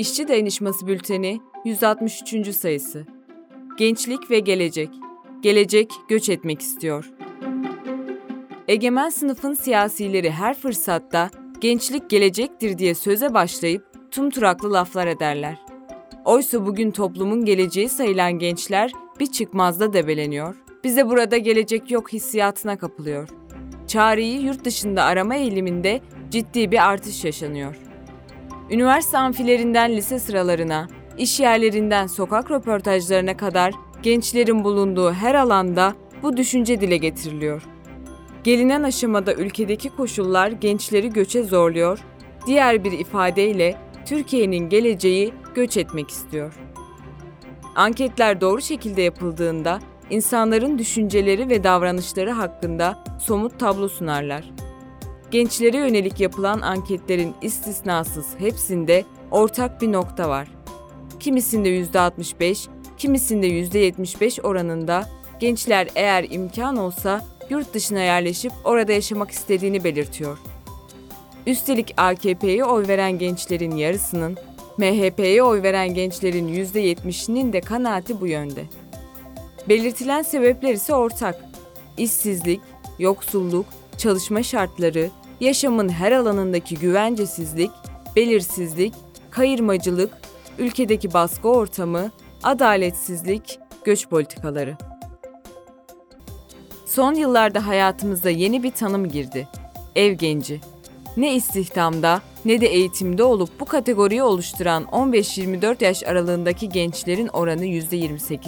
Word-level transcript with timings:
İşçi 0.00 0.28
Dayanışması 0.28 0.86
Bülteni 0.86 1.40
163. 1.64 2.54
sayısı. 2.54 3.06
Gençlik 3.78 4.30
ve 4.30 4.38
gelecek. 4.38 4.88
Gelecek 5.40 5.90
göç 6.08 6.28
etmek 6.28 6.60
istiyor. 6.60 7.10
Egemen 8.68 9.08
sınıfın 9.10 9.54
siyasileri 9.54 10.30
her 10.30 10.58
fırsatta 10.58 11.30
gençlik 11.60 12.10
gelecektir 12.10 12.78
diye 12.78 12.94
söze 12.94 13.34
başlayıp 13.34 13.84
tumturaklı 14.10 14.72
laflar 14.72 15.06
ederler. 15.06 15.58
Oysa 16.24 16.66
bugün 16.66 16.90
toplumun 16.90 17.44
geleceği 17.44 17.88
sayılan 17.88 18.32
gençler 18.32 18.92
bir 19.20 19.26
çıkmazda 19.26 19.92
debeleniyor, 19.92 20.56
bize 20.84 21.08
burada 21.08 21.36
gelecek 21.36 21.90
yok 21.90 22.12
hissiyatına 22.12 22.78
kapılıyor. 22.78 23.28
Çareyi 23.86 24.42
yurt 24.42 24.64
dışında 24.64 25.04
arama 25.04 25.34
eğiliminde 25.34 26.00
ciddi 26.30 26.70
bir 26.70 26.88
artış 26.88 27.24
yaşanıyor. 27.24 27.89
Üniversite 28.70 29.18
amfilerinden 29.18 29.96
lise 29.96 30.18
sıralarına, 30.18 30.88
iş 31.18 31.40
yerlerinden 31.40 32.06
sokak 32.06 32.50
röportajlarına 32.50 33.36
kadar 33.36 33.74
gençlerin 34.02 34.64
bulunduğu 34.64 35.12
her 35.12 35.34
alanda 35.34 35.94
bu 36.22 36.36
düşünce 36.36 36.80
dile 36.80 36.96
getiriliyor. 36.96 37.62
Gelinen 38.44 38.82
aşamada 38.82 39.34
ülkedeki 39.34 39.88
koşullar 39.88 40.50
gençleri 40.50 41.10
göçe 41.10 41.42
zorluyor, 41.42 41.98
diğer 42.46 42.84
bir 42.84 42.92
ifadeyle 42.92 43.76
Türkiye'nin 44.06 44.68
geleceği 44.68 45.32
göç 45.54 45.76
etmek 45.76 46.10
istiyor. 46.10 46.54
Anketler 47.76 48.40
doğru 48.40 48.60
şekilde 48.60 49.02
yapıldığında 49.02 49.78
insanların 50.10 50.78
düşünceleri 50.78 51.48
ve 51.48 51.64
davranışları 51.64 52.30
hakkında 52.30 53.04
somut 53.20 53.58
tablo 53.58 53.88
sunarlar. 53.88 54.50
Gençlere 55.30 55.76
yönelik 55.76 56.20
yapılan 56.20 56.60
anketlerin 56.60 57.34
istisnasız 57.42 58.26
hepsinde 58.38 59.04
ortak 59.30 59.82
bir 59.82 59.92
nokta 59.92 60.28
var. 60.28 60.48
Kimisinde 61.20 61.68
%65, 61.68 62.68
kimisinde 62.98 63.48
%75 63.48 64.42
oranında 64.42 65.08
gençler 65.40 65.88
eğer 65.94 66.26
imkan 66.30 66.76
olsa 66.76 67.24
yurt 67.50 67.74
dışına 67.74 68.00
yerleşip 68.00 68.52
orada 68.64 68.92
yaşamak 68.92 69.30
istediğini 69.30 69.84
belirtiyor. 69.84 70.38
Üstelik 71.46 71.94
AKP'ye 71.96 72.64
oy 72.64 72.88
veren 72.88 73.18
gençlerin 73.18 73.76
yarısının, 73.76 74.36
MHP'ye 74.78 75.42
oy 75.42 75.62
veren 75.62 75.94
gençlerin 75.94 76.48
%70'inin 76.48 77.52
de 77.52 77.60
kanaati 77.60 78.20
bu 78.20 78.26
yönde. 78.26 78.64
Belirtilen 79.68 80.22
sebepler 80.22 80.74
ise 80.74 80.94
ortak. 80.94 81.44
İşsizlik, 81.96 82.60
yoksulluk, 82.98 83.66
çalışma 83.98 84.42
şartları, 84.42 85.10
yaşamın 85.40 85.88
her 85.88 86.12
alanındaki 86.12 86.74
güvencesizlik, 86.74 87.70
belirsizlik, 88.16 88.94
kayırmacılık, 89.30 90.10
ülkedeki 90.58 91.12
baskı 91.12 91.48
ortamı, 91.48 92.10
adaletsizlik, 92.42 93.58
göç 93.84 94.08
politikaları. 94.08 94.76
Son 96.86 97.14
yıllarda 97.14 97.66
hayatımıza 97.66 98.30
yeni 98.30 98.62
bir 98.62 98.70
tanım 98.70 99.08
girdi. 99.08 99.48
Ev 99.96 100.12
genci. 100.12 100.60
Ne 101.16 101.34
istihdamda 101.34 102.22
ne 102.44 102.60
de 102.60 102.66
eğitimde 102.66 103.22
olup 103.22 103.60
bu 103.60 103.64
kategoriyi 103.64 104.22
oluşturan 104.22 104.84
15-24 104.84 105.84
yaş 105.84 106.02
aralığındaki 106.02 106.68
gençlerin 106.68 107.28
oranı 107.28 107.64
%28. 107.64 108.38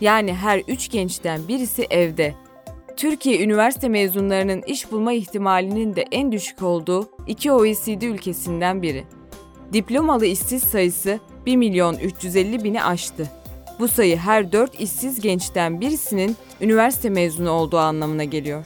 Yani 0.00 0.34
her 0.34 0.62
3 0.68 0.90
gençten 0.90 1.48
birisi 1.48 1.86
evde. 1.90 2.34
Türkiye 2.96 3.44
üniversite 3.44 3.88
mezunlarının 3.88 4.62
iş 4.62 4.92
bulma 4.92 5.12
ihtimalinin 5.12 5.96
de 5.96 6.04
en 6.12 6.32
düşük 6.32 6.62
olduğu 6.62 7.08
iki 7.26 7.52
OECD 7.52 8.02
ülkesinden 8.02 8.82
biri. 8.82 9.04
Diplomalı 9.72 10.26
işsiz 10.26 10.62
sayısı 10.62 11.20
1 11.46 11.56
milyon 11.56 11.94
350 11.94 12.64
bini 12.64 12.84
aştı. 12.84 13.30
Bu 13.78 13.88
sayı 13.88 14.16
her 14.16 14.52
4 14.52 14.80
işsiz 14.80 15.20
gençten 15.20 15.80
birisinin 15.80 16.36
üniversite 16.60 17.10
mezunu 17.10 17.50
olduğu 17.50 17.78
anlamına 17.78 18.24
geliyor. 18.24 18.64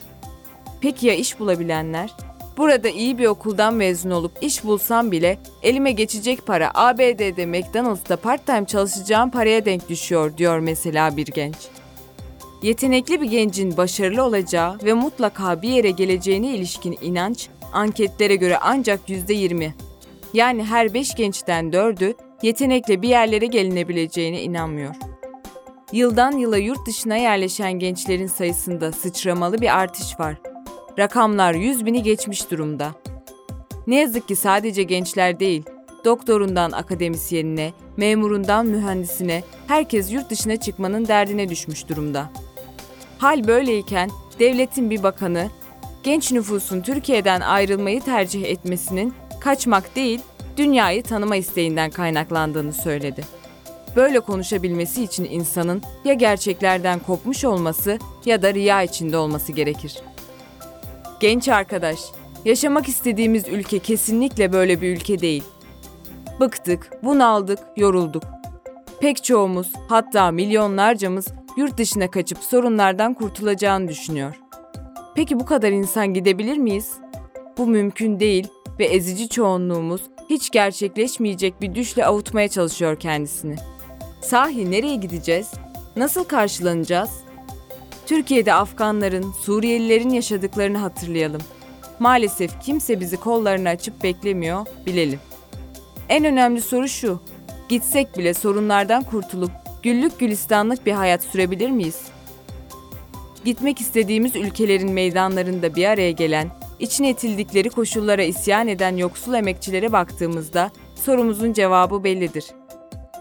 Peki 0.80 1.06
ya 1.06 1.14
iş 1.14 1.40
bulabilenler? 1.40 2.10
Burada 2.56 2.88
iyi 2.88 3.18
bir 3.18 3.26
okuldan 3.26 3.74
mezun 3.74 4.10
olup 4.10 4.32
iş 4.40 4.64
bulsam 4.64 5.12
bile 5.12 5.38
elime 5.62 5.92
geçecek 5.92 6.46
para 6.46 6.70
ABD'de 6.74 7.46
McDonald's'ta 7.46 8.16
part-time 8.16 8.64
çalışacağım 8.64 9.30
paraya 9.30 9.64
denk 9.64 9.88
düşüyor 9.88 10.36
diyor 10.36 10.58
mesela 10.58 11.16
bir 11.16 11.26
genç. 11.26 11.56
Yetenekli 12.62 13.20
bir 13.20 13.26
gencin 13.26 13.76
başarılı 13.76 14.22
olacağı 14.22 14.78
ve 14.84 14.92
mutlaka 14.92 15.62
bir 15.62 15.68
yere 15.68 15.90
geleceğine 15.90 16.56
ilişkin 16.56 16.98
inanç 17.02 17.48
anketlere 17.72 18.36
göre 18.36 18.58
ancak 18.60 19.08
%20. 19.08 19.70
Yani 20.34 20.64
her 20.64 20.94
5 20.94 21.14
gençten 21.14 21.70
4'ü 21.70 22.14
yetenekle 22.42 23.02
bir 23.02 23.08
yerlere 23.08 23.46
gelinebileceğine 23.46 24.42
inanmıyor. 24.42 24.94
Yıldan 25.92 26.32
yıla 26.32 26.56
yurt 26.56 26.86
dışına 26.86 27.16
yerleşen 27.16 27.72
gençlerin 27.72 28.26
sayısında 28.26 28.92
sıçramalı 28.92 29.60
bir 29.60 29.78
artış 29.78 30.20
var. 30.20 30.36
Rakamlar 30.98 31.54
100 31.54 31.86
bini 31.86 32.02
geçmiş 32.02 32.50
durumda. 32.50 32.90
Ne 33.86 34.00
yazık 34.00 34.28
ki 34.28 34.36
sadece 34.36 34.82
gençler 34.82 35.40
değil, 35.40 35.62
doktorundan 36.04 36.72
akademisyenine, 36.72 37.72
memurundan 37.96 38.66
mühendisine 38.66 39.42
herkes 39.66 40.12
yurt 40.12 40.30
dışına 40.30 40.56
çıkmanın 40.56 41.08
derdine 41.08 41.48
düşmüş 41.48 41.88
durumda. 41.88 42.30
Hal 43.18 43.48
böyleyken 43.48 44.10
devletin 44.38 44.90
bir 44.90 45.02
bakanı 45.02 45.48
genç 46.02 46.32
nüfusun 46.32 46.80
Türkiye'den 46.80 47.40
ayrılmayı 47.40 48.00
tercih 48.00 48.44
etmesinin 48.44 49.14
kaçmak 49.40 49.96
değil, 49.96 50.20
dünyayı 50.56 51.02
tanıma 51.02 51.36
isteğinden 51.36 51.90
kaynaklandığını 51.90 52.72
söyledi. 52.72 53.24
Böyle 53.96 54.20
konuşabilmesi 54.20 55.04
için 55.04 55.24
insanın 55.24 55.82
ya 56.04 56.14
gerçeklerden 56.14 56.98
kopmuş 56.98 57.44
olması 57.44 57.98
ya 58.24 58.42
da 58.42 58.54
riya 58.54 58.82
içinde 58.82 59.16
olması 59.16 59.52
gerekir. 59.52 59.98
Genç 61.20 61.48
arkadaş, 61.48 61.98
yaşamak 62.44 62.88
istediğimiz 62.88 63.48
ülke 63.48 63.78
kesinlikle 63.78 64.52
böyle 64.52 64.80
bir 64.80 64.96
ülke 64.96 65.18
değil. 65.18 65.44
Bıktık, 66.40 66.90
bunaldık, 67.02 67.58
yorulduk. 67.76 68.22
Pek 69.00 69.24
çoğumuz, 69.24 69.72
hatta 69.88 70.30
milyonlarcamız 70.30 71.26
yurt 71.56 71.78
dışına 71.78 72.10
kaçıp 72.10 72.38
sorunlardan 72.38 73.14
kurtulacağını 73.14 73.88
düşünüyor. 73.88 74.40
Peki 75.14 75.40
bu 75.40 75.46
kadar 75.46 75.72
insan 75.72 76.14
gidebilir 76.14 76.58
miyiz? 76.58 76.92
Bu 77.58 77.66
mümkün 77.66 78.20
değil 78.20 78.48
ve 78.78 78.84
ezici 78.84 79.28
çoğunluğumuz 79.28 80.00
hiç 80.30 80.50
gerçekleşmeyecek 80.50 81.60
bir 81.60 81.74
düşle 81.74 82.06
avutmaya 82.06 82.48
çalışıyor 82.48 83.00
kendisini. 83.00 83.56
Sahi 84.20 84.70
nereye 84.70 84.96
gideceğiz? 84.96 85.50
Nasıl 85.96 86.24
karşılanacağız? 86.24 87.10
Türkiye'de 88.06 88.54
Afganların, 88.54 89.32
Suriyelilerin 89.32 90.10
yaşadıklarını 90.10 90.78
hatırlayalım. 90.78 91.40
Maalesef 91.98 92.60
kimse 92.60 93.00
bizi 93.00 93.16
kollarını 93.16 93.68
açıp 93.68 94.02
beklemiyor, 94.02 94.66
bilelim. 94.86 95.20
En 96.08 96.24
önemli 96.24 96.60
soru 96.60 96.88
şu. 96.88 97.20
Gitsek 97.68 98.18
bile 98.18 98.34
sorunlardan 98.34 99.02
kurtulup 99.02 99.50
güllük 99.82 100.18
gülistanlık 100.18 100.86
bir 100.86 100.92
hayat 100.92 101.22
sürebilir 101.22 101.70
miyiz? 101.70 102.00
Gitmek 103.44 103.80
istediğimiz 103.80 104.36
ülkelerin 104.36 104.90
meydanlarında 104.92 105.74
bir 105.74 105.84
araya 105.84 106.10
gelen, 106.10 106.48
içine 106.78 107.08
etildikleri 107.08 107.70
koşullara 107.70 108.22
isyan 108.22 108.68
eden 108.68 108.96
yoksul 108.96 109.34
emekçilere 109.34 109.92
baktığımızda 109.92 110.70
sorumuzun 110.94 111.52
cevabı 111.52 112.04
bellidir. 112.04 112.44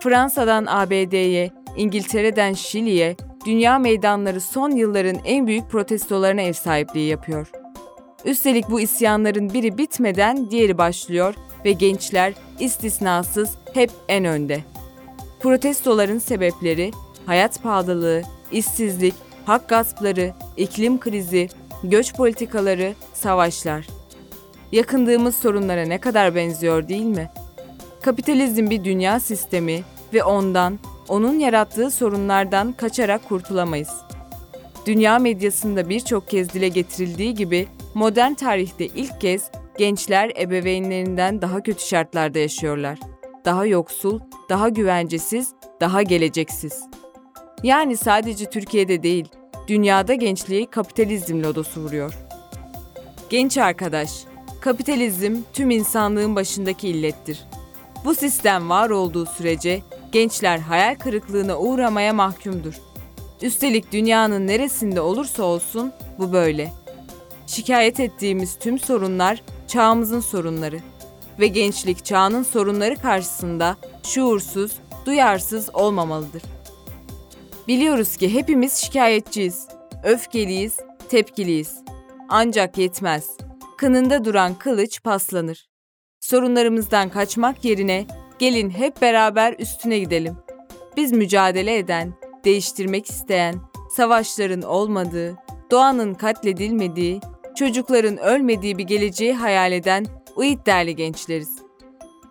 Fransa'dan 0.04 0.66
ABD'ye, 0.66 1.52
İngiltere'den 1.78 2.54
Şili'ye, 2.54 3.16
dünya 3.46 3.80
meydanları 3.80 4.42
son 4.42 4.72
yılların 4.72 5.18
en 5.26 5.48
büyük 5.48 5.70
protestolarına 5.70 6.42
ev 6.42 6.54
sahipliği 6.54 7.10
yapıyor. 7.10 7.52
Üstelik 8.26 8.70
bu 8.70 8.82
isyanların 8.82 9.54
biri 9.54 9.78
bitmeden 9.78 10.52
diğeri 10.52 10.78
başlıyor 10.78 11.34
ve 11.66 11.72
gençler 11.72 12.34
istisnasız 12.60 13.50
hep 13.74 13.92
en 14.08 14.26
önde. 14.26 14.77
Protestoların 15.40 16.18
sebepleri 16.18 16.92
hayat 17.26 17.64
pahalılığı, 17.64 18.22
işsizlik, 18.52 19.14
hak 19.46 19.70
gaspları, 19.70 20.34
iklim 20.58 21.00
krizi, 21.00 21.50
göç 21.84 22.16
politikaları, 22.16 22.94
savaşlar. 23.14 23.88
Yakındığımız 24.72 25.36
sorunlara 25.36 25.86
ne 25.86 25.98
kadar 25.98 26.36
benziyor 26.36 26.88
değil 26.88 27.06
mi? 27.06 27.30
Kapitalizm 28.02 28.70
bir 28.70 28.84
dünya 28.84 29.20
sistemi 29.20 29.84
ve 30.14 30.24
ondan, 30.24 30.80
onun 31.08 31.40
yarattığı 31.40 31.92
sorunlardan 31.92 32.74
kaçarak 32.74 33.30
kurtulamayız. 33.30 33.90
Dünya 34.86 35.20
medyasında 35.20 35.90
birçok 35.90 36.30
kez 36.30 36.54
dile 36.54 36.68
getirildiği 36.68 37.34
gibi 37.34 37.68
modern 37.94 38.34
tarihte 38.34 38.86
ilk 38.86 39.22
kez 39.22 39.52
gençler 39.78 40.32
ebeveynlerinden 40.40 41.42
daha 41.42 41.64
kötü 41.64 41.86
şartlarda 41.86 42.40
yaşıyorlar. 42.40 43.00
Daha 43.48 43.66
yoksul, 43.66 44.20
daha 44.50 44.70
güvencesiz, 44.70 45.54
daha 45.82 46.02
geleceksiz. 46.02 46.84
Yani 47.64 47.98
sadece 47.98 48.46
Türkiye'de 48.50 49.04
değil, 49.04 49.28
dünyada 49.68 50.14
gençliği 50.14 50.66
kapitalizm 50.66 51.44
lodosu 51.44 51.82
vuruyor. 51.82 52.18
Genç 53.30 53.58
arkadaş, 53.58 54.10
kapitalizm 54.62 55.36
tüm 55.54 55.70
insanlığın 55.70 56.36
başındaki 56.36 56.90
illettir. 56.90 57.44
Bu 58.06 58.16
sistem 58.16 58.70
var 58.70 58.90
olduğu 58.90 59.26
sürece 59.26 59.82
gençler 60.12 60.60
hayal 60.60 60.96
kırıklığına 60.96 61.60
uğramaya 61.60 62.14
mahkumdur. 62.14 62.74
Üstelik 63.42 63.92
dünyanın 63.92 64.48
neresinde 64.48 65.02
olursa 65.02 65.44
olsun 65.44 65.94
bu 66.20 66.34
böyle. 66.34 66.74
Şikayet 67.46 68.00
ettiğimiz 68.00 68.60
tüm 68.60 68.80
sorunlar 68.80 69.44
çağımızın 69.68 70.20
sorunları 70.20 70.80
ve 71.40 71.48
gençlik 71.48 72.06
çağının 72.06 72.44
sorunları 72.44 72.96
karşısında 72.96 73.78
şuursuz, 74.04 74.72
duyarsız 75.06 75.70
olmamalıdır. 75.76 76.42
Biliyoruz 77.68 78.18
ki 78.18 78.34
hepimiz 78.34 78.74
şikayetçiyiz, 78.74 79.68
öfkeliyiz, 80.04 80.78
tepkiliyiz. 81.10 81.76
Ancak 82.30 82.78
yetmez. 82.78 83.38
Kınında 83.78 84.26
duran 84.26 84.56
kılıç 84.56 85.04
paslanır. 85.04 85.68
Sorunlarımızdan 86.20 87.10
kaçmak 87.10 87.66
yerine 87.66 88.06
gelin 88.40 88.70
hep 88.70 89.02
beraber 89.02 89.56
üstüne 89.60 90.00
gidelim. 90.00 90.38
Biz 90.98 91.12
mücadele 91.12 91.78
eden, 91.78 92.14
değiştirmek 92.46 93.10
isteyen, 93.10 93.56
savaşların 93.96 94.62
olmadığı, 94.62 95.36
doğanın 95.72 96.14
katledilmediği, 96.14 97.22
çocukların 97.56 98.18
ölmediği 98.18 98.78
bir 98.78 98.84
geleceği 98.84 99.34
hayal 99.34 99.72
eden 99.72 100.06
uyit 100.38 100.66
değerli 100.66 100.96
gençleriz. 100.96 101.58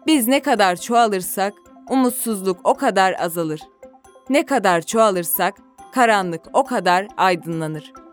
Biz 0.06 0.28
ne 0.28 0.42
kadar 0.42 0.76
çoğalırsak 0.76 1.52
umutsuzluk 1.90 2.60
o 2.64 2.74
kadar 2.74 3.14
azalır. 3.20 3.60
Ne 4.30 4.46
kadar 4.46 4.80
çoğalırsak 4.80 5.54
karanlık 5.92 6.42
o 6.52 6.64
kadar 6.64 7.06
aydınlanır.'' 7.16 8.05